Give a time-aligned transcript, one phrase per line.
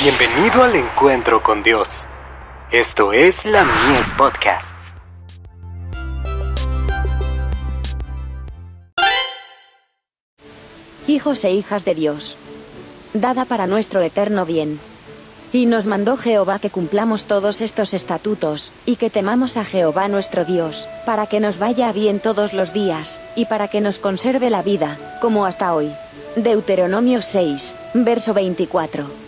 [0.00, 2.06] Bienvenido al encuentro con Dios.
[2.70, 4.94] Esto es la Mies Podcasts.
[11.08, 12.36] Hijos e hijas de Dios.
[13.12, 14.78] Dada para nuestro eterno bien.
[15.52, 20.44] Y nos mandó Jehová que cumplamos todos estos estatutos, y que temamos a Jehová nuestro
[20.44, 24.62] Dios, para que nos vaya bien todos los días, y para que nos conserve la
[24.62, 25.90] vida, como hasta hoy.
[26.36, 29.27] Deuteronomio 6, verso 24.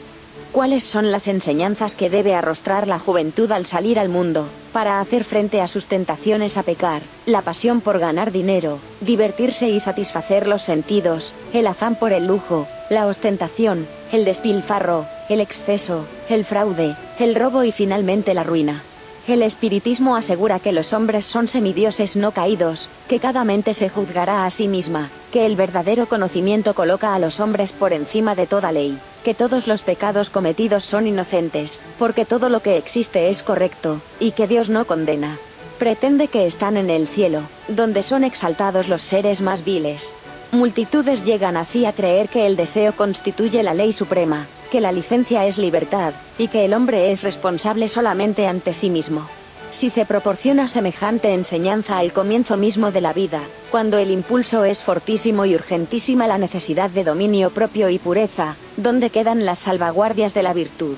[0.53, 5.23] ¿Cuáles son las enseñanzas que debe arrostrar la juventud al salir al mundo, para hacer
[5.23, 10.63] frente a sus tentaciones a pecar, la pasión por ganar dinero, divertirse y satisfacer los
[10.63, 17.37] sentidos, el afán por el lujo, la ostentación, el despilfarro, el exceso, el fraude, el
[17.37, 18.83] robo y finalmente la ruina?
[19.29, 24.45] El espiritismo asegura que los hombres son semidioses no caídos, que cada mente se juzgará
[24.45, 28.73] a sí misma, que el verdadero conocimiento coloca a los hombres por encima de toda
[28.73, 34.01] ley, que todos los pecados cometidos son inocentes, porque todo lo que existe es correcto,
[34.19, 35.39] y que Dios no condena.
[35.79, 40.15] Pretende que están en el cielo, donde son exaltados los seres más viles.
[40.53, 45.47] Multitudes llegan así a creer que el deseo constituye la ley suprema, que la licencia
[45.47, 49.29] es libertad, y que el hombre es responsable solamente ante sí mismo.
[49.71, 54.83] Si se proporciona semejante enseñanza al comienzo mismo de la vida, cuando el impulso es
[54.83, 60.43] fortísimo y urgentísima la necesidad de dominio propio y pureza, ¿dónde quedan las salvaguardias de
[60.43, 60.97] la virtud?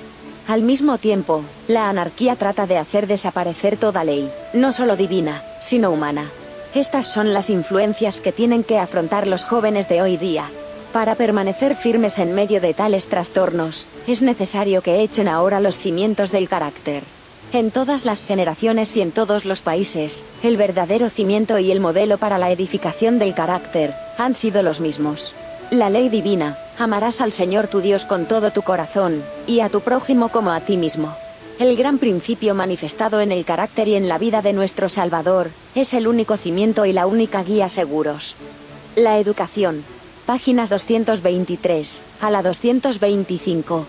[0.49, 5.91] Al mismo tiempo, la anarquía trata de hacer desaparecer toda ley, no solo divina, sino
[5.91, 6.31] humana.
[6.75, 10.51] Estas son las influencias que tienen que afrontar los jóvenes de hoy día,
[10.93, 16.33] para permanecer firmes en medio de tales trastornos, es necesario que echen ahora los cimientos
[16.33, 17.03] del carácter.
[17.53, 22.19] En todas las generaciones y en todos los países, el verdadero cimiento y el modelo
[22.19, 25.35] para la edificación del carácter, han sido los mismos.
[25.71, 29.81] La ley divina, amarás al Señor tu Dios con todo tu corazón, y a tu
[29.81, 31.15] prójimo como a ti mismo.
[31.59, 35.95] El gran principio manifestado en el carácter y en la vida de nuestro Salvador, es
[35.95, 38.37] el único cimiento y la única guía seguros.
[38.97, 39.85] La educación,
[40.27, 43.87] páginas 223 a la 225.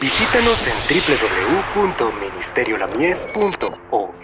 [0.00, 0.74] Visítanos en
[1.74, 4.07] www.ministeriolamies.org